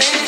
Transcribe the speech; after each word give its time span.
it. 0.00 0.27